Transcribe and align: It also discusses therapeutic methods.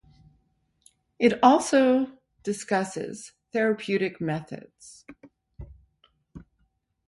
It 1.19 1.37
also 1.43 2.07
discusses 2.41 3.33
therapeutic 3.53 4.19
methods. 4.19 5.05